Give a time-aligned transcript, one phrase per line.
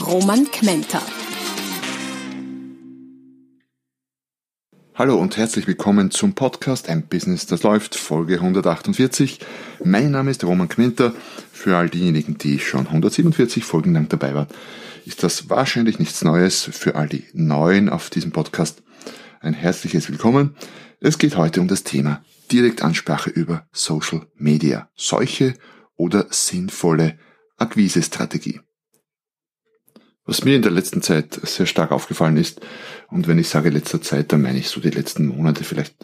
[0.00, 1.00] Roman Kmenter.
[4.94, 9.40] Hallo und herzlich willkommen zum Podcast Ein Business, das läuft, Folge 148.
[9.82, 11.14] Mein Name ist Roman Kmenter.
[11.50, 14.48] Für all diejenigen, die schon 147 Folgen lang dabei waren,
[15.06, 16.68] ist das wahrscheinlich nichts Neues.
[16.72, 18.82] Für all die Neuen auf diesem Podcast
[19.40, 20.56] ein herzliches Willkommen.
[21.00, 24.90] Es geht heute um das Thema Direktansprache über Social Media.
[24.94, 25.54] Solche
[25.96, 27.18] oder sinnvolle
[27.56, 28.60] Akquisestrategie.
[30.26, 32.60] Was mir in der letzten Zeit sehr stark aufgefallen ist,
[33.08, 35.94] und wenn ich sage letzter Zeit, dann meine ich so die letzten Monate, vielleicht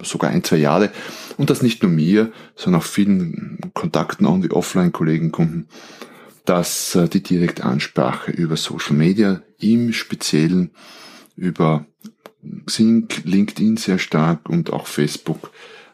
[0.00, 0.90] sogar ein, zwei Jahre,
[1.36, 5.68] und das nicht nur mir, sondern auch vielen Kontakten an die Offline-Kollegen, Kunden,
[6.44, 10.70] dass äh, die Direktansprache über Social Media, im Speziellen
[11.36, 11.86] über
[12.66, 15.50] Xing, LinkedIn sehr stark und auch Facebook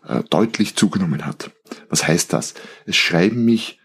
[0.07, 1.51] äh, deutlich zugenommen hat.
[1.89, 2.55] Was heißt das?
[2.87, 3.79] Es schreiben mich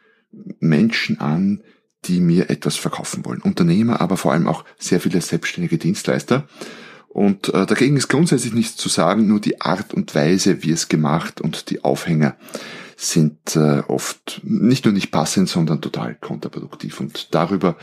[0.60, 1.62] Menschen an,
[2.06, 3.42] die mir etwas verkaufen wollen.
[3.42, 6.48] Unternehmer, aber vor allem auch sehr viele selbstständige Dienstleister.
[7.08, 10.90] Und äh, dagegen ist grundsätzlich nichts zu sagen, nur die Art und Weise, wie es
[10.90, 12.36] gemacht und die Aufhänger
[12.96, 17.00] sind äh, oft nicht nur nicht passend, sondern total kontraproduktiv.
[17.00, 17.76] Und darüber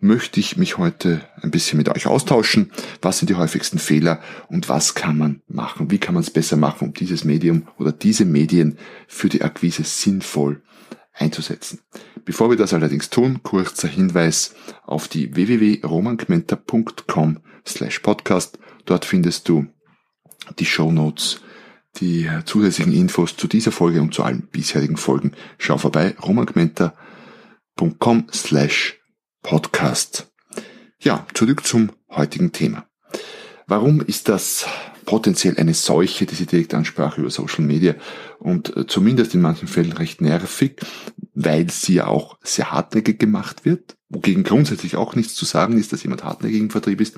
[0.00, 2.70] möchte ich mich heute ein bisschen mit euch austauschen.
[3.02, 5.90] Was sind die häufigsten Fehler und was kann man machen?
[5.90, 9.82] Wie kann man es besser machen, um dieses Medium oder diese Medien für die Akquise
[9.84, 10.62] sinnvoll
[11.20, 11.80] einzusetzen.
[12.30, 18.60] Bevor wir das allerdings tun, kurzer Hinweis auf die www.romankmenta.com slash podcast.
[18.84, 19.66] Dort findest du
[20.60, 21.40] die Show Notes,
[21.96, 25.32] die zusätzlichen Infos zu dieser Folge und zu allen bisherigen Folgen.
[25.58, 29.00] Schau vorbei, romankmenta.com slash
[29.42, 30.30] podcast.
[31.00, 32.86] Ja, zurück zum heutigen Thema.
[33.66, 34.68] Warum ist das
[35.04, 37.94] potenziell eine Seuche, diese Direktansprache über Social Media
[38.38, 40.80] und äh, zumindest in manchen Fällen recht nervig,
[41.34, 45.92] weil sie ja auch sehr hartnäckig gemacht wird, wogegen grundsätzlich auch nichts zu sagen ist,
[45.92, 47.16] dass jemand hartnäckig im Vertrieb ist,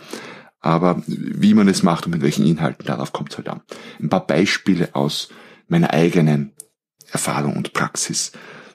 [0.60, 3.62] aber wie man es macht und mit welchen Inhalten, darauf kommt es halt an.
[4.00, 5.28] Ein paar Beispiele aus
[5.66, 6.52] meiner eigenen
[7.10, 8.32] Erfahrung und Praxis.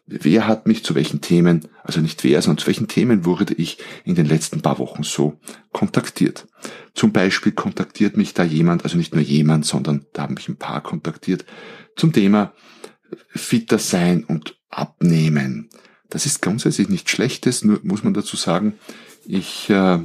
[0.09, 3.77] Wer hat mich zu welchen Themen, also nicht wer, sondern zu welchen Themen wurde ich
[4.05, 5.37] in den letzten paar Wochen so
[5.73, 6.47] kontaktiert?
[6.93, 10.55] Zum Beispiel kontaktiert mich da jemand, also nicht nur jemand, sondern da haben mich ein
[10.55, 11.45] paar kontaktiert,
[11.97, 12.53] zum Thema
[13.29, 15.69] fitter sein und abnehmen.
[16.09, 18.75] Das ist grundsätzlich nichts Schlechtes, nur muss man dazu sagen,
[19.25, 19.99] ich äh,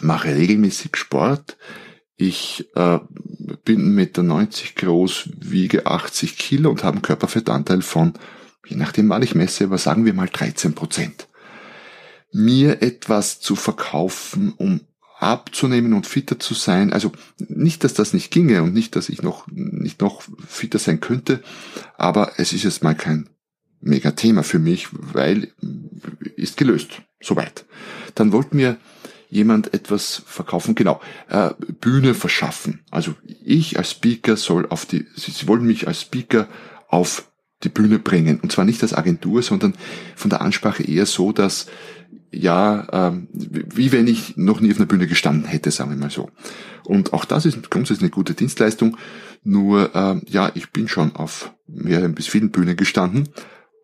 [0.00, 1.56] mache regelmäßig Sport.
[2.18, 2.98] Ich äh,
[3.64, 4.22] bin 1,90 Meter
[4.76, 8.12] groß, wiege 80 Kilo und habe einen Körperfettanteil von
[8.66, 11.28] je nachdem wann ich messe, aber sagen wir mal 13 Prozent.
[12.32, 14.80] Mir etwas zu verkaufen, um
[15.18, 19.22] abzunehmen und fitter zu sein, also nicht, dass das nicht ginge und nicht, dass ich
[19.22, 21.42] noch, nicht noch fitter sein könnte,
[21.96, 23.28] aber es ist jetzt mal kein
[23.80, 25.52] mega Thema für mich, weil
[26.36, 27.02] ist gelöst.
[27.20, 27.64] Soweit.
[28.14, 28.76] Dann wollte mir
[29.30, 31.50] jemand etwas verkaufen, genau, äh,
[31.80, 32.80] Bühne verschaffen.
[32.90, 36.48] Also ich als Speaker soll auf die, sie wollen mich als Speaker
[36.88, 37.30] auf
[37.62, 38.40] die Bühne bringen.
[38.40, 39.74] Und zwar nicht als Agentur, sondern
[40.14, 41.66] von der Ansprache eher so, dass
[42.30, 46.10] ja, ähm, wie wenn ich noch nie auf einer Bühne gestanden hätte, sagen wir mal
[46.10, 46.30] so.
[46.84, 48.96] Und auch das ist grundsätzlich eine gute Dienstleistung.
[49.42, 53.28] Nur, ähm, ja, ich bin schon auf mehreren bis vielen Bühnen gestanden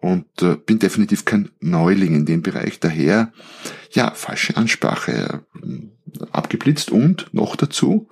[0.00, 2.80] und äh, bin definitiv kein Neuling in dem Bereich.
[2.80, 3.32] Daher,
[3.92, 8.08] ja, falsche Ansprache äh, abgeblitzt und noch dazu,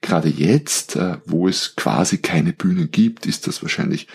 [0.00, 4.08] gerade jetzt, äh, wo es quasi keine Bühnen gibt, ist das wahrscheinlich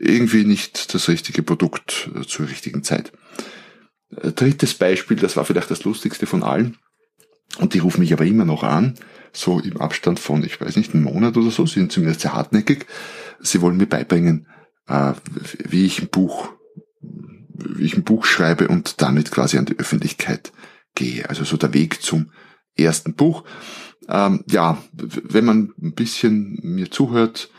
[0.00, 3.12] irgendwie nicht das richtige Produkt äh, zur richtigen Zeit.
[4.16, 6.78] Äh, drittes Beispiel, das war vielleicht das lustigste von allen.
[7.58, 8.94] Und die rufen mich aber immer noch an,
[9.32, 12.32] so im Abstand von, ich weiß nicht, einem Monat oder so, sie sind zumindest sehr
[12.32, 12.86] hartnäckig.
[13.40, 14.46] Sie wollen mir beibringen,
[14.88, 15.12] äh,
[15.68, 16.50] wie ich ein Buch,
[17.00, 20.52] wie ich ein Buch schreibe und damit quasi an die Öffentlichkeit
[20.94, 21.28] gehe.
[21.28, 22.32] Also so der Weg zum
[22.74, 23.44] ersten Buch.
[24.08, 27.50] Ähm, ja, wenn man ein bisschen mir zuhört,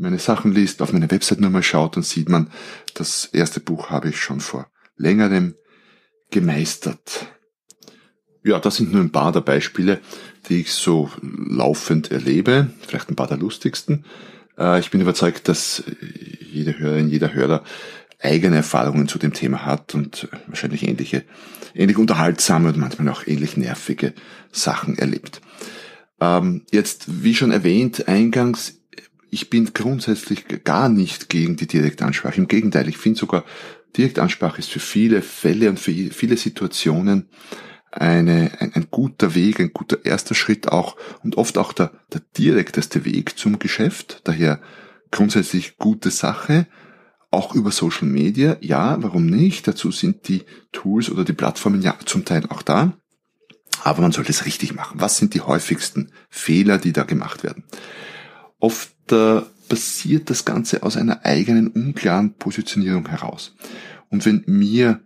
[0.00, 2.50] meine Sachen liest, auf meine Website nochmal schaut, dann sieht man,
[2.94, 4.66] das erste Buch habe ich schon vor
[4.96, 5.54] längerem
[6.30, 7.26] gemeistert.
[8.42, 10.00] Ja, das sind nur ein paar der Beispiele,
[10.48, 14.06] die ich so laufend erlebe, vielleicht ein paar der lustigsten.
[14.58, 15.84] Äh, ich bin überzeugt, dass
[16.50, 17.62] jede Hörerin, jeder Hörer
[18.18, 21.24] eigene Erfahrungen zu dem Thema hat und wahrscheinlich ähnliche,
[21.74, 24.14] ähnlich unterhaltsame und manchmal auch ähnlich nervige
[24.50, 25.42] Sachen erlebt.
[26.20, 28.79] Ähm, jetzt, wie schon erwähnt, eingangs,
[29.30, 32.38] ich bin grundsätzlich gar nicht gegen die Direktansprache.
[32.38, 33.44] Im Gegenteil, ich finde sogar,
[33.96, 37.28] Direktansprache ist für viele Fälle und für viele Situationen
[37.90, 42.22] eine, ein, ein, guter Weg, ein guter erster Schritt auch und oft auch der, der
[42.38, 44.20] direkteste Weg zum Geschäft.
[44.24, 44.60] Daher
[45.10, 46.66] grundsätzlich gute Sache.
[47.32, 49.68] Auch über Social Media, ja, warum nicht?
[49.68, 50.42] Dazu sind die
[50.72, 52.96] Tools oder die Plattformen ja zum Teil auch da.
[53.84, 55.00] Aber man sollte es richtig machen.
[55.00, 57.64] Was sind die häufigsten Fehler, die da gemacht werden?
[58.58, 63.54] Oft äh, passiert das Ganze aus einer eigenen unklaren Positionierung heraus.
[64.10, 65.00] Und wenn mir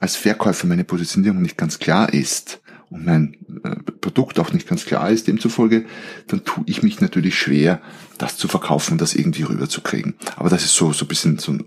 [0.00, 2.60] als Verkäufer meine Positionierung nicht ganz klar ist
[2.90, 5.86] und mein äh, Produkt auch nicht ganz klar ist, demzufolge,
[6.26, 7.80] dann tue ich mich natürlich schwer,
[8.18, 10.14] das zu verkaufen und das irgendwie rüberzukriegen.
[10.36, 11.64] Aber das ist so, so ein bisschen so ein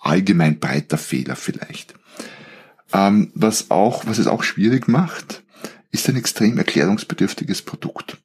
[0.00, 1.94] allgemein breiter Fehler vielleicht.
[2.92, 5.42] Ähm, was auch, was es auch schwierig macht,
[5.90, 8.18] ist ein extrem erklärungsbedürftiges Produkt.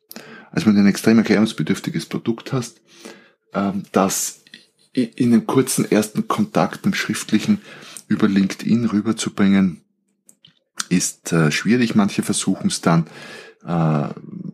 [0.51, 2.81] Also wenn du ein extrem erklärungsbedürftiges Produkt hast,
[3.53, 4.43] ähm, das
[4.93, 7.61] in einem kurzen ersten Kontakt, einem schriftlichen,
[8.07, 9.81] über LinkedIn rüberzubringen,
[10.89, 11.95] ist äh, schwierig.
[11.95, 13.05] Manche versuchen es dann
[13.65, 14.09] äh,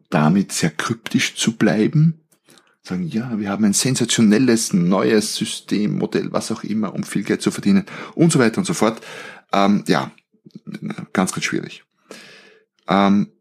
[0.09, 2.21] damit sehr kryptisch zu bleiben.
[2.83, 7.41] Sagen, ja, wir haben ein sensationelles neues System, Modell, was auch immer, um viel Geld
[7.41, 9.01] zu verdienen und so weiter und so fort.
[9.51, 10.12] Ähm, ja,
[11.13, 11.83] ganz, ganz schwierig.
[12.88, 13.31] Ähm,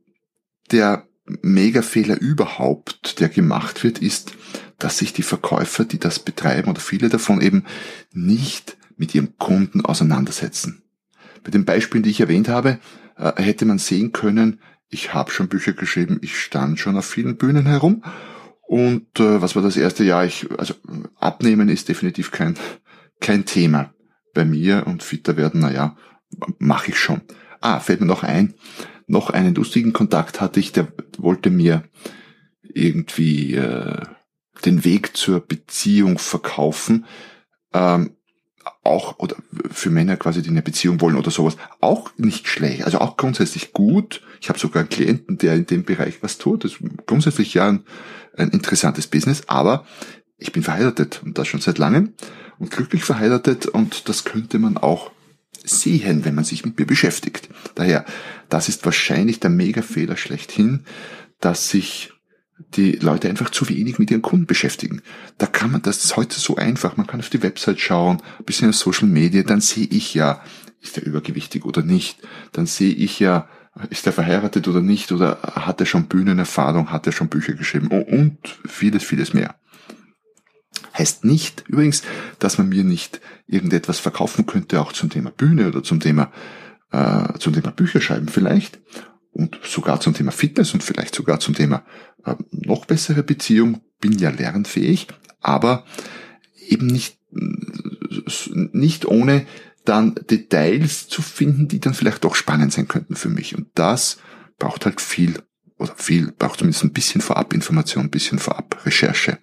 [0.70, 4.34] der Megafehler überhaupt, der gemacht wird, ist,
[4.78, 7.64] dass sich die Verkäufer, die das betreiben oder viele davon eben
[8.12, 10.82] nicht mit ihrem Kunden auseinandersetzen.
[11.42, 12.78] Bei den Beispielen, die ich erwähnt habe,
[13.16, 17.36] äh, hätte man sehen können, ich habe schon Bücher geschrieben, ich stand schon auf vielen
[17.36, 18.04] Bühnen herum.
[18.66, 20.24] Und äh, was war das erste Jahr?
[20.24, 20.74] Ich, also
[21.16, 22.54] abnehmen ist definitiv kein,
[23.20, 23.92] kein Thema
[24.34, 25.96] bei mir und fitter werden, naja,
[26.58, 27.22] mache ich schon.
[27.60, 28.54] Ah, fällt mir noch ein,
[29.06, 31.84] noch einen lustigen Kontakt hatte ich, der wollte mir
[32.62, 34.00] irgendwie äh,
[34.64, 37.04] den Weg zur Beziehung verkaufen.
[37.72, 38.16] Ähm,
[38.82, 39.36] auch oder
[39.70, 43.72] für Männer quasi, die eine Beziehung wollen oder sowas, auch nicht schlecht, also auch grundsätzlich
[43.72, 44.22] gut.
[44.40, 46.64] Ich habe sogar einen Klienten, der in dem Bereich was tut.
[46.64, 47.84] Das ist grundsätzlich ja ein,
[48.36, 49.84] ein interessantes Business, aber
[50.38, 52.14] ich bin verheiratet und das schon seit langem
[52.58, 55.10] und glücklich verheiratet und das könnte man auch
[55.64, 57.48] sehen, wenn man sich mit mir beschäftigt.
[57.74, 58.04] Daher,
[58.48, 60.84] das ist wahrscheinlich der Mega-Fehler schlechthin,
[61.40, 62.12] dass sich
[62.76, 65.02] die Leute einfach zu wenig mit ihren Kunden beschäftigen.
[65.38, 66.96] Da kann man, das ist heute so einfach.
[66.96, 70.40] Man kann auf die Website schauen, ein bisschen auf Social Media, dann sehe ich ja,
[70.80, 72.18] ist er übergewichtig oder nicht.
[72.52, 73.48] Dann sehe ich ja,
[73.90, 77.88] ist er verheiratet oder nicht oder hat er schon Bühnenerfahrung, hat er schon Bücher geschrieben
[77.88, 79.56] und vieles, vieles mehr.
[80.96, 82.02] Heißt nicht übrigens,
[82.38, 86.32] dass man mir nicht irgendetwas verkaufen könnte, auch zum Thema Bühne oder zum Thema,
[86.92, 88.80] äh, zum Thema Bücherschreiben vielleicht
[89.32, 91.84] und sogar zum Thema Fitness und vielleicht sogar zum Thema
[92.24, 95.08] äh, noch bessere Beziehung, bin ja lernfähig,
[95.40, 95.84] aber
[96.68, 97.18] eben nicht,
[98.72, 99.46] nicht ohne
[99.84, 103.56] dann Details zu finden, die dann vielleicht doch spannend sein könnten für mich.
[103.56, 104.18] Und das
[104.58, 105.34] braucht halt viel,
[105.78, 109.38] oder viel, braucht zumindest ein bisschen Vorabinformation, ein bisschen Vorab-Recherche.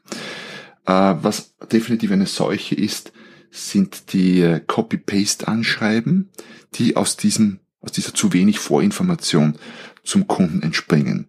[0.86, 3.12] Äh, was definitiv eine Seuche ist,
[3.52, 6.30] sind die äh, Copy-Paste-Anschreiben,
[6.76, 9.56] die aus diesem, aus dieser zu wenig Vorinformation
[10.04, 11.28] zum Kunden entspringen.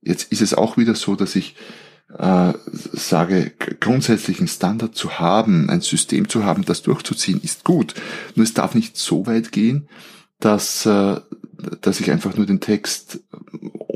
[0.00, 1.56] Jetzt ist es auch wieder so, dass ich
[2.16, 2.52] äh,
[2.92, 7.94] sage, grundsätzlich einen Standard zu haben, ein System zu haben, das durchzuziehen, ist gut.
[8.34, 9.88] Nur es darf nicht so weit gehen,
[10.40, 11.20] dass, äh,
[11.80, 13.20] dass ich einfach nur den Text,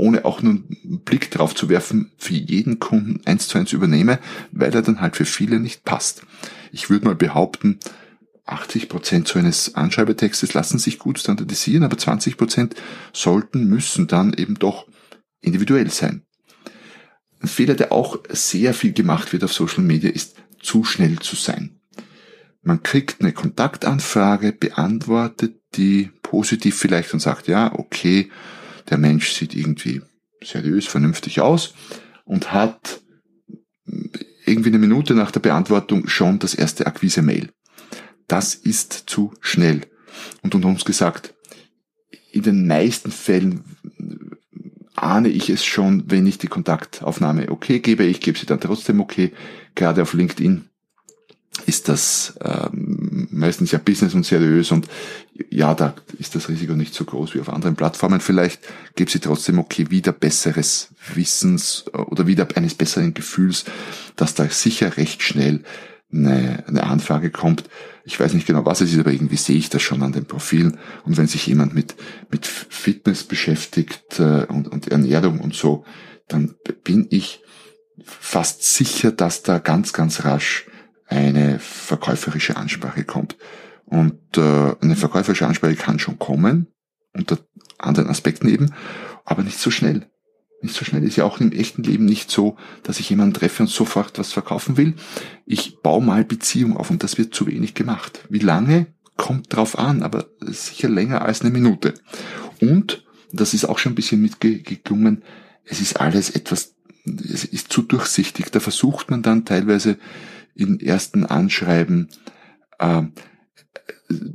[0.03, 4.19] ohne auch nur einen Blick drauf zu werfen, für jeden Kunden eins zu eins übernehme,
[4.51, 6.23] weil er dann halt für viele nicht passt.
[6.73, 7.79] Ich würde mal behaupten,
[8.45, 12.75] 80 Prozent so eines Anschreibetextes lassen sich gut standardisieren, aber 20 Prozent
[13.13, 14.89] sollten, müssen dann eben doch
[15.41, 16.23] individuell sein.
[17.41, 21.37] Ein Fehler, der auch sehr viel gemacht wird auf Social Media, ist zu schnell zu
[21.37, 21.79] sein.
[22.63, 28.31] Man kriegt eine Kontaktanfrage, beantwortet die positiv vielleicht und sagt, ja, okay,
[28.93, 30.03] der Mensch sieht irgendwie
[30.45, 31.73] seriös, vernünftig aus
[32.25, 33.01] und hat
[34.45, 37.49] irgendwie eine Minute nach der Beantwortung schon das erste Akquise-Mail.
[38.29, 39.81] Das ist zu schnell.
[40.43, 41.35] Und unter uns gesagt,
[42.33, 43.65] in den meisten Fällen
[44.95, 48.05] ahne ich es schon, wenn ich die Kontaktaufnahme okay gebe.
[48.05, 49.33] Ich gebe sie dann trotzdem okay.
[49.75, 50.67] Gerade auf LinkedIn
[51.67, 54.89] ist das ähm, meistens ja Business und seriös und
[55.51, 58.21] ja, da ist das Risiko nicht so groß wie auf anderen Plattformen.
[58.21, 58.61] Vielleicht
[58.95, 63.65] gebe sie trotzdem okay wieder besseres Wissens oder wieder eines besseren Gefühls,
[64.17, 65.63] dass da sicher recht schnell
[66.13, 67.65] eine, eine Anfrage kommt.
[68.05, 70.27] Ich weiß nicht genau, was es ist, aber irgendwie sehe ich das schon an den
[70.27, 70.79] Profilen.
[71.05, 71.95] Und wenn sich jemand mit,
[72.31, 75.85] mit Fitness beschäftigt äh, und, und Ernährung und so,
[76.29, 76.55] dann
[76.85, 77.43] bin ich
[78.05, 80.67] fast sicher, dass da ganz, ganz rasch
[81.13, 83.37] eine verkäuferische Ansprache kommt.
[83.85, 86.69] Und äh, eine verkäuferische Ansprache kann schon kommen,
[87.13, 87.39] unter
[87.79, 88.73] anderen Aspekten eben,
[89.25, 90.07] aber nicht so schnell.
[90.63, 93.65] Nicht so schnell ist ja auch im echten Leben nicht so, dass ich jemanden treffe
[93.65, 94.95] und sofort was verkaufen will.
[95.45, 98.25] Ich baue mal Beziehung auf und das wird zu wenig gemacht.
[98.31, 98.87] Wie lange?
[99.17, 101.95] Kommt drauf an, aber sicher länger als eine Minute.
[102.61, 105.23] Und, das ist auch schon ein bisschen mitgeklungen,
[105.65, 108.51] es ist alles etwas, es ist zu durchsichtig.
[108.51, 109.99] Da versucht man dann teilweise
[110.55, 112.09] in ersten Anschreiben
[112.79, 113.03] äh,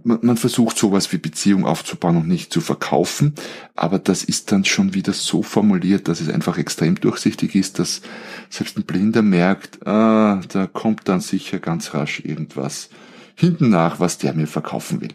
[0.04, 3.36] man, versucht sowas wie Beziehung aufzubauen und nicht zu verkaufen,
[3.76, 8.02] aber das ist dann schon wieder so formuliert, dass es einfach extrem durchsichtig ist, dass
[8.50, 12.90] selbst ein Blinder merkt, ah, da kommt dann sicher ganz rasch irgendwas
[13.36, 15.14] hinten nach, was der mir verkaufen will.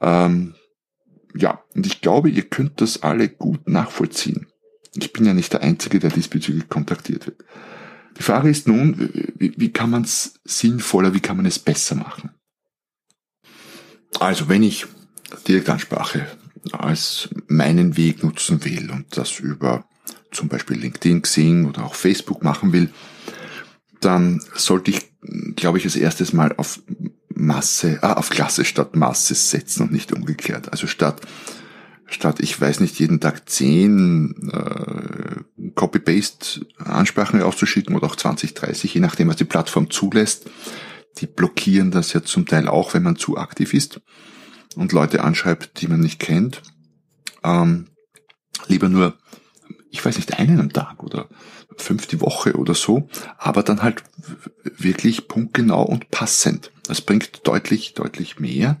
[0.00, 0.54] Ähm,
[1.34, 4.46] ja, und ich glaube, ihr könnt das alle gut nachvollziehen.
[4.94, 7.44] Ich bin ja nicht der Einzige, der diesbezüglich kontaktiert wird.
[8.16, 11.96] Die Frage ist nun, wie, wie kann man es sinnvoller, wie kann man es besser
[11.96, 12.30] machen?
[14.20, 14.86] Also wenn ich
[15.48, 16.26] Direktansprache
[16.72, 19.84] als meinen Weg nutzen will und das über
[20.30, 22.90] zum Beispiel LinkedIn, Xing oder auch Facebook machen will,
[24.00, 25.12] dann sollte ich,
[25.56, 26.80] glaube ich, als erstes mal auf
[27.28, 30.70] Masse, ah, auf Klasse statt Masse setzen und nicht umgekehrt.
[30.70, 31.20] Also statt
[32.06, 35.36] statt ich weiß nicht jeden Tag zehn äh,
[35.74, 40.50] Copy-Paste-Ansprachen rauszuschicken oder auch 20, 30, je nachdem, was die Plattform zulässt,
[41.18, 44.00] die blockieren das ja zum Teil auch, wenn man zu aktiv ist
[44.76, 46.62] und Leute anschreibt, die man nicht kennt.
[47.42, 47.86] Ähm,
[48.66, 49.16] lieber nur,
[49.90, 51.28] ich weiß nicht, einen am Tag oder
[51.76, 54.02] fünf die Woche oder so, aber dann halt
[54.62, 56.72] wirklich punktgenau und passend.
[56.86, 58.78] Das bringt deutlich, deutlich mehr,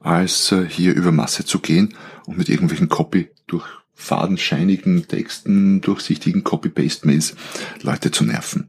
[0.00, 1.94] als äh, hier über Masse zu gehen
[2.26, 7.34] und mit irgendwelchen Copy durch fadenscheinigen Texten, durchsichtigen Copy-Paste-Mails
[7.82, 8.68] Leute zu nerven.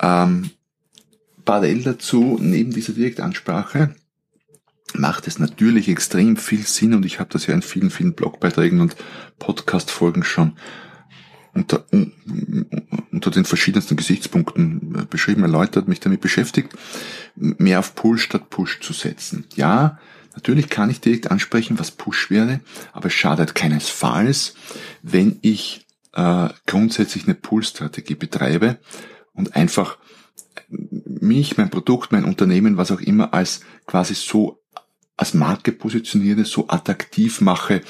[0.00, 0.50] Ähm,
[1.44, 3.96] parallel dazu, neben dieser Direktansprache,
[4.94, 8.80] macht es natürlich extrem viel Sinn und ich habe das ja in vielen, vielen Blogbeiträgen
[8.80, 8.96] und
[9.38, 10.52] Podcast-Folgen schon
[11.54, 11.84] unter,
[13.10, 16.72] unter den verschiedensten Gesichtspunkten äh, beschrieben, erläutert, mich damit beschäftigt,
[17.34, 19.46] mehr auf Pull statt Push zu setzen.
[19.56, 19.98] Ja,
[20.38, 22.60] natürlich kann ich direkt ansprechen, was Push wäre,
[22.92, 24.54] aber es schadet keinesfalls,
[25.02, 28.78] wenn ich äh, grundsätzlich eine Pull-Strategie betreibe
[29.32, 29.98] und einfach
[30.68, 34.62] mich, mein Produkt, mein Unternehmen, was auch immer, als quasi so
[35.16, 37.80] als Marke positioniere, so attraktiv mache,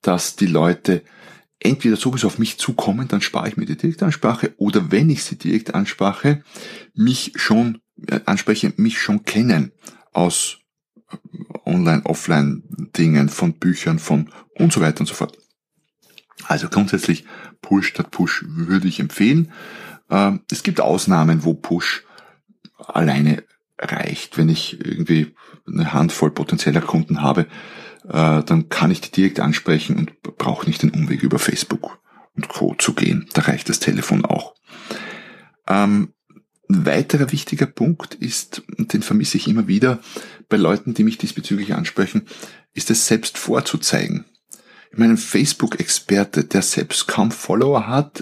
[0.00, 1.02] dass die Leute
[1.58, 5.36] entweder sowieso auf mich zukommen, dann spare ich mir die Direktansprache, oder wenn ich sie
[5.36, 6.42] direkt ansprache,
[6.94, 9.72] mich schon äh, anspreche, mich schon kennen
[10.12, 10.60] aus
[11.70, 12.62] äh, Online, Offline
[12.96, 15.36] Dingen, von Büchern, von und so weiter und so fort.
[16.46, 17.24] Also grundsätzlich
[17.62, 19.52] Push statt Push würde ich empfehlen.
[20.10, 22.04] Ähm, es gibt Ausnahmen, wo Push
[22.78, 23.44] alleine
[23.78, 24.38] reicht.
[24.38, 25.34] Wenn ich irgendwie
[25.66, 27.46] eine Handvoll potenzieller Kunden habe,
[28.08, 32.00] äh, dann kann ich die direkt ansprechen und brauche nicht den Umweg über Facebook
[32.34, 32.74] und Co.
[32.76, 33.28] zu gehen.
[33.34, 34.54] Da reicht das Telefon auch.
[35.68, 36.14] Ähm,
[36.68, 39.98] ein weiterer wichtiger Punkt ist, den vermisse ich immer wieder
[40.50, 42.26] bei Leuten, die mich diesbezüglich ansprechen,
[42.74, 44.26] ist es selbst vorzuzeigen.
[44.92, 48.20] Ich meine, ein Facebook-Experte, der selbst kaum Follower hat,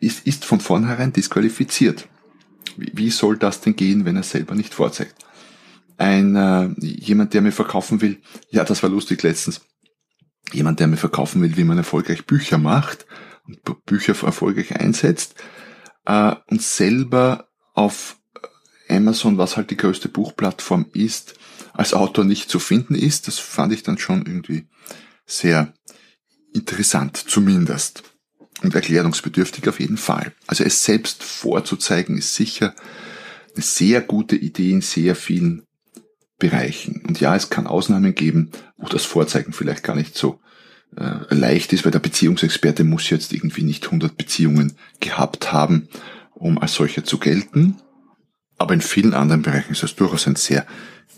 [0.00, 2.08] ist, ist von vornherein disqualifiziert.
[2.76, 5.14] Wie soll das denn gehen, wenn er selber nicht vorzeigt?
[5.98, 8.20] Ein äh, jemand, der mir verkaufen will,
[8.50, 9.62] ja, das war lustig letztens.
[10.52, 13.06] Jemand, der mir verkaufen will, wie man erfolgreich Bücher macht
[13.46, 15.36] und Bücher erfolgreich einsetzt
[16.04, 18.18] äh, und selber auf
[18.88, 21.34] Amazon, was halt die größte Buchplattform ist,
[21.72, 23.28] als Autor nicht zu finden ist.
[23.28, 24.66] Das fand ich dann schon irgendwie
[25.26, 25.72] sehr
[26.52, 28.02] interessant, zumindest
[28.62, 30.32] und erklärungsbedürftig auf jeden Fall.
[30.46, 32.74] Also es selbst vorzuzeigen ist sicher
[33.54, 35.62] eine sehr gute Idee in sehr vielen
[36.38, 37.02] Bereichen.
[37.06, 40.40] Und ja, es kann Ausnahmen geben, wo das Vorzeigen vielleicht gar nicht so
[40.96, 45.88] äh, leicht ist, weil der Beziehungsexperte muss jetzt irgendwie nicht 100 Beziehungen gehabt haben,
[46.34, 47.76] um als solcher zu gelten.
[48.58, 50.66] Aber in vielen anderen Bereichen ist das durchaus ein sehr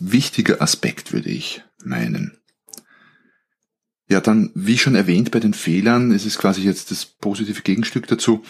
[0.00, 2.38] wichtiger Aspekt, würde ich meinen.
[4.08, 8.06] Ja, dann, wie schon erwähnt bei den Fehlern, es ist quasi jetzt das positive Gegenstück
[8.06, 8.42] dazu.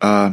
[0.00, 0.32] Äh,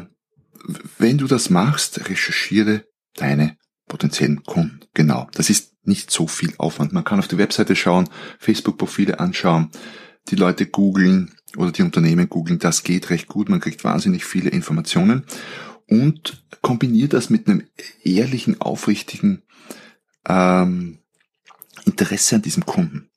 [0.97, 4.81] wenn du das machst, recherchiere deine potenziellen Kunden.
[4.93, 5.27] Genau.
[5.33, 6.93] Das ist nicht so viel Aufwand.
[6.93, 9.71] Man kann auf die Webseite schauen, Facebook-Profile anschauen,
[10.29, 12.59] die Leute googeln oder die Unternehmen googeln.
[12.59, 13.49] Das geht recht gut.
[13.49, 15.23] Man kriegt wahnsinnig viele Informationen.
[15.89, 17.63] Und kombiniere das mit einem
[18.03, 19.41] ehrlichen, aufrichtigen
[20.27, 20.99] ähm,
[21.85, 23.09] Interesse an diesem Kunden.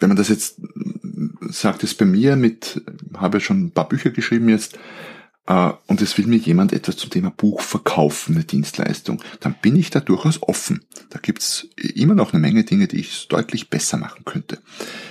[0.00, 0.60] Wenn man das jetzt
[1.48, 2.82] sagt, es bei mir mit,
[3.14, 4.78] habe ja schon ein paar Bücher geschrieben jetzt,
[5.46, 9.76] äh, und es will mir jemand etwas zum Thema Buch verkaufen, eine Dienstleistung, dann bin
[9.76, 10.84] ich da durchaus offen.
[11.10, 14.58] Da gibt's immer noch eine Menge Dinge, die ich deutlich besser machen könnte.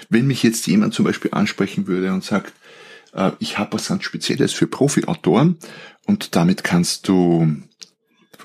[0.10, 2.54] Wenn mich jetzt jemand zum Beispiel ansprechen würde und sagt,
[3.14, 5.58] äh, ich habe was ganz Spezielles für Profi-Autoren
[6.06, 7.56] und damit kannst du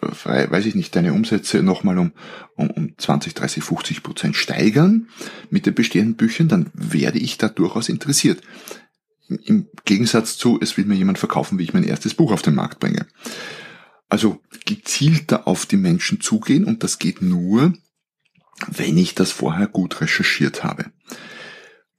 [0.00, 2.12] weiß ich nicht, deine Umsätze nochmal um,
[2.54, 5.08] um, um 20, 30, 50 Prozent steigern
[5.50, 8.42] mit den bestehenden Büchern, dann werde ich da durchaus interessiert.
[9.28, 12.54] Im Gegensatz zu, es will mir jemand verkaufen, wie ich mein erstes Buch auf den
[12.54, 13.06] Markt bringe.
[14.08, 17.74] Also gezielter auf die Menschen zugehen und das geht nur,
[18.66, 20.86] wenn ich das vorher gut recherchiert habe.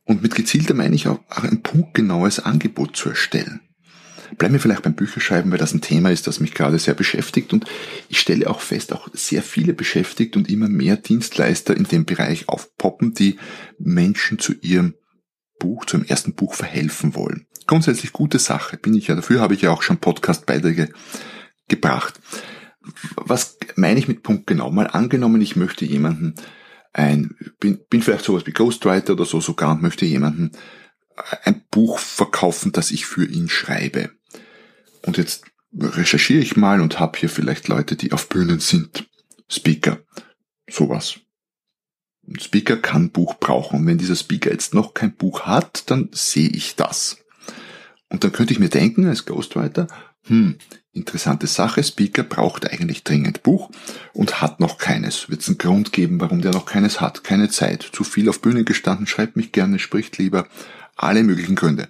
[0.05, 3.61] Und mit gezielter meine ich auch ein punktgenaues Angebot zu erstellen.
[4.37, 7.53] Bleiben wir vielleicht beim Bücherschreiben, weil das ein Thema ist, das mich gerade sehr beschäftigt
[7.53, 7.65] und
[8.09, 12.47] ich stelle auch fest, auch sehr viele beschäftigt und immer mehr Dienstleister in dem Bereich
[12.47, 13.37] aufpoppen, die
[13.77, 14.95] Menschen zu ihrem
[15.59, 17.47] Buch, zu einem ersten Buch verhelfen wollen.
[17.67, 20.89] Grundsätzlich gute Sache, bin ich ja dafür, habe ich ja auch schon Podcast-Beiträge
[21.67, 22.19] gebracht.
[23.15, 24.71] Was meine ich mit Punkt genau?
[24.71, 26.35] Mal angenommen, ich möchte jemanden
[26.93, 30.51] ein, bin, bin vielleicht sowas wie Ghostwriter oder so sogar und möchte jemanden
[31.43, 34.11] ein Buch verkaufen, das ich für ihn schreibe.
[35.09, 39.09] Und jetzt recherchiere ich mal und habe hier vielleicht Leute, die auf Bühnen sind.
[39.49, 39.97] Speaker.
[40.69, 41.15] Sowas.
[42.27, 43.87] Ein Speaker kann Buch brauchen.
[43.87, 47.17] Wenn dieser Speaker jetzt noch kein Buch hat, dann sehe ich das.
[48.09, 49.87] Und dann könnte ich mir denken, als Ghostwriter,
[50.27, 50.59] hm,
[50.91, 53.71] interessante Sache, Speaker braucht eigentlich dringend Buch
[54.13, 55.27] und hat noch keines.
[55.27, 57.23] Wird es einen Grund geben, warum der noch keines hat?
[57.23, 60.47] Keine Zeit, zu viel auf Bühnen gestanden, schreibt mich gerne, spricht lieber,
[60.95, 61.87] alle möglichen Gründe.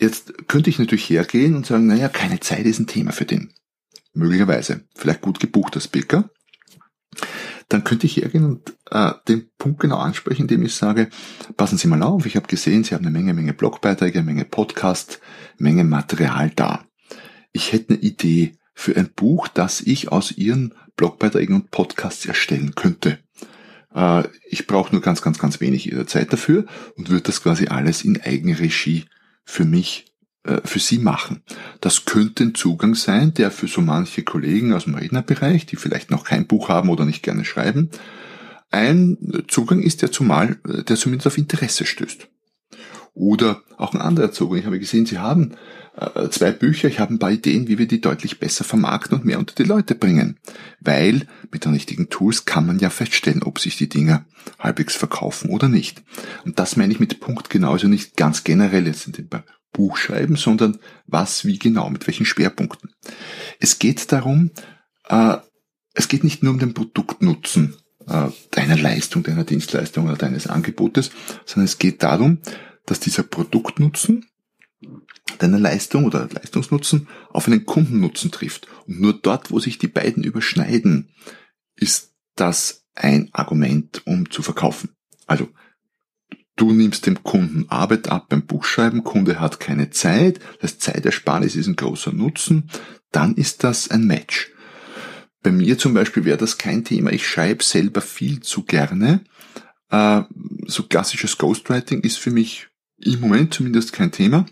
[0.00, 3.52] Jetzt könnte ich natürlich hergehen und sagen, naja, keine Zeit ist ein Thema für den.
[4.14, 4.84] Möglicherweise.
[4.94, 6.30] Vielleicht gut gebuchter Speaker
[7.70, 11.08] dann könnte ich hergehen und äh, den Punkt genau ansprechen, indem ich sage,
[11.56, 15.20] passen Sie mal auf, ich habe gesehen, Sie haben eine Menge, Menge Blogbeiträge, Menge Podcast,
[15.56, 16.84] Menge Material da.
[17.52, 22.74] Ich hätte eine Idee für ein Buch, das ich aus Ihren Blogbeiträgen und Podcasts erstellen
[22.74, 23.18] könnte.
[23.94, 27.68] Äh, ich brauche nur ganz, ganz, ganz wenig Ihrer Zeit dafür und würde das quasi
[27.68, 29.04] alles in Eigenregie
[29.50, 30.06] für mich
[30.44, 31.42] äh, für Sie machen.
[31.80, 36.10] Das könnte ein Zugang sein, der für so manche Kollegen aus dem Rednerbereich, die vielleicht
[36.10, 37.90] noch kein Buch haben oder nicht gerne schreiben,
[38.70, 42.28] ein Zugang ist, der zumal, äh, der zumindest auf Interesse stößt.
[43.14, 44.58] Oder auch ein anderer Zugang.
[44.58, 45.56] Ich habe gesehen, Sie haben
[45.96, 46.88] äh, zwei Bücher.
[46.88, 49.64] Ich habe ein paar Ideen, wie wir die deutlich besser vermarkten und mehr unter die
[49.64, 50.38] Leute bringen.
[50.80, 54.24] Weil mit den richtigen Tools kann man ja feststellen, ob sich die Dinger
[54.58, 56.02] halbwegs verkaufen oder nicht.
[56.44, 59.28] Und das meine ich mit Punkt genauso nicht ganz generell jetzt in dem
[59.72, 62.90] Buch schreiben, sondern was, wie genau, mit welchen Schwerpunkten.
[63.58, 64.50] Es geht darum,
[65.08, 65.36] äh,
[65.94, 71.10] es geht nicht nur um den Produktnutzen äh, deiner Leistung, deiner Dienstleistung oder deines Angebotes,
[71.44, 72.38] sondern es geht darum,
[72.86, 74.26] dass dieser Produktnutzen
[75.38, 78.66] deiner Leistung oder Leistungsnutzen auf einen Kundennutzen trifft.
[78.86, 81.10] Und nur dort, wo sich die beiden überschneiden,
[81.76, 84.90] ist das ein Argument, um zu verkaufen.
[85.26, 85.48] Also
[86.60, 91.68] Du nimmst dem Kunden Arbeit ab beim Buchschreiben, Kunde hat keine Zeit, das Zeitersparnis ist
[91.68, 92.68] ein großer Nutzen,
[93.12, 94.50] dann ist das ein Match.
[95.42, 97.12] Bei mir zum Beispiel wäre das kein Thema.
[97.12, 99.24] Ich schreibe selber viel zu gerne.
[99.88, 100.24] Äh,
[100.66, 102.68] so klassisches Ghostwriting ist für mich
[103.00, 104.46] im Moment zumindest kein Thema.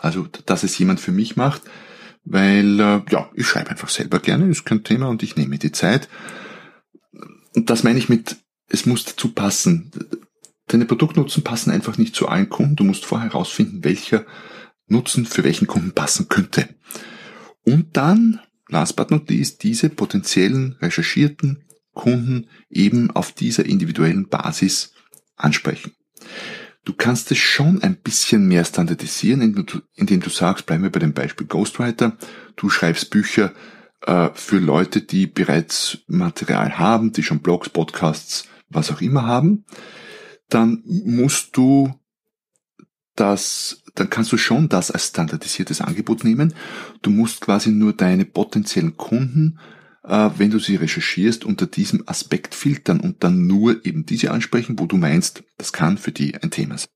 [0.00, 1.62] Also, dass es jemand für mich macht,
[2.24, 5.72] weil äh, ja, ich schreibe einfach selber gerne, ist kein Thema und ich nehme die
[5.72, 6.08] Zeit.
[7.54, 8.36] Und das meine ich mit,
[8.68, 9.90] es muss dazu passen.
[10.68, 12.76] Deine Produktnutzen passen einfach nicht zu allen Kunden.
[12.76, 14.24] Du musst vorher herausfinden, welcher
[14.86, 16.68] Nutzen für welchen Kunden passen könnte.
[17.64, 24.92] Und dann, last but not least, diese potenziellen recherchierten Kunden eben auf dieser individuellen Basis
[25.36, 25.92] ansprechen.
[26.84, 30.90] Du kannst es schon ein bisschen mehr standardisieren, indem du, indem du sagst, bleiben wir
[30.90, 32.16] bei dem Beispiel Ghostwriter,
[32.56, 33.52] du schreibst Bücher
[34.06, 39.64] äh, für Leute, die bereits Material haben, die schon Blogs, Podcasts, was auch immer haben
[40.50, 41.94] dann musst du
[43.16, 46.54] das, dann kannst du schon das als standardisiertes Angebot nehmen.
[47.02, 49.58] Du musst quasi nur deine potenziellen Kunden,
[50.10, 54.86] wenn du sie recherchierst, unter diesem Aspekt filtern und dann nur eben diese ansprechen, wo
[54.86, 56.88] du meinst, das kann für die ein Thema sein.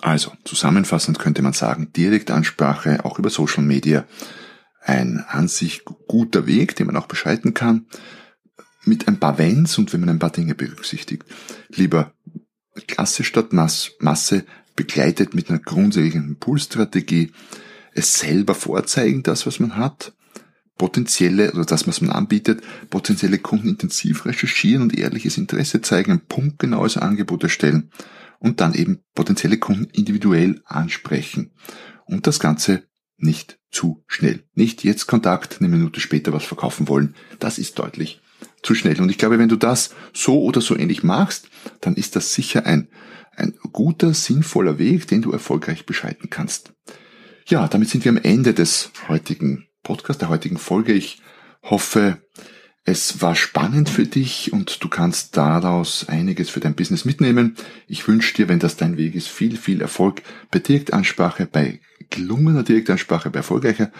[0.00, 4.04] Also, zusammenfassend könnte man sagen, Direktansprache auch über Social Media,
[4.80, 7.86] ein an sich guter Weg, den man auch beschreiten kann,
[8.84, 11.24] mit ein paar Wenns und wenn man ein paar Dinge berücksichtigt.
[11.70, 12.12] Lieber
[12.86, 14.44] Klasse statt Masse
[14.76, 17.32] begleitet mit einer grundsätzlichen Impulsstrategie.
[17.92, 20.12] es selber vorzeigen, das, was man hat,
[20.76, 26.26] potenzielle oder das, was man anbietet, potenzielle Kunden intensiv recherchieren und ehrliches Interesse zeigen, ein
[26.26, 27.90] punktgenaues Angebot erstellen
[28.38, 31.52] und dann eben potenzielle Kunden individuell ansprechen.
[32.04, 32.84] Und das Ganze
[33.16, 34.44] nicht zu schnell.
[34.54, 37.14] Nicht jetzt Kontakt, eine Minute später was verkaufen wollen.
[37.38, 38.20] Das ist deutlich
[38.62, 39.00] zu schnell.
[39.00, 41.48] Und ich glaube, wenn du das so oder so ähnlich machst,
[41.80, 42.88] dann ist das sicher ein,
[43.34, 46.72] ein guter, sinnvoller Weg, den du erfolgreich beschreiten kannst.
[47.46, 50.92] Ja, damit sind wir am Ende des heutigen Podcasts, der heutigen Folge.
[50.92, 51.20] Ich
[51.62, 52.18] hoffe,
[52.84, 57.54] es war spannend für dich und du kannst daraus einiges für dein Business mitnehmen.
[57.86, 62.64] Ich wünsche dir, wenn das dein Weg ist, viel, viel Erfolg bei Direktansprache, bei gelungener
[62.64, 63.92] Direktansprache, bei erfolgreicher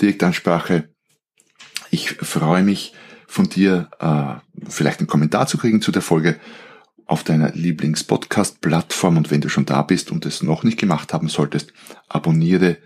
[0.00, 0.90] Direktansprache.
[1.90, 2.94] Ich freue mich,
[3.26, 4.34] von dir äh,
[4.70, 6.38] vielleicht einen Kommentar zu kriegen zu der Folge
[7.04, 9.16] auf deiner Lieblings-Podcast-Plattform.
[9.16, 11.72] Und wenn du schon da bist und es noch nicht gemacht haben solltest,
[12.08, 12.76] abonniere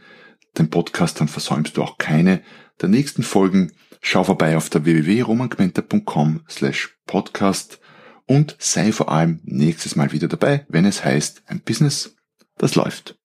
[0.58, 2.42] den Podcast, dann versäumst du auch keine
[2.80, 3.72] der nächsten Folgen.
[4.00, 7.80] Schau vorbei auf der www.romangmenta.com slash podcast
[8.26, 12.16] und sei vor allem nächstes Mal wieder dabei, wenn es heißt, ein Business,
[12.58, 13.16] das läuft.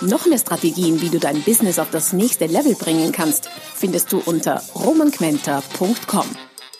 [0.00, 4.18] Noch mehr Strategien, wie du dein Business auf das nächste Level bringen kannst, findest du
[4.18, 6.26] unter romanquenter.com.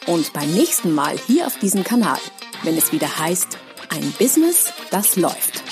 [0.07, 2.19] Und beim nächsten Mal hier auf diesem Kanal,
[2.63, 5.68] wenn es wieder heißt, ein Business, das läuft.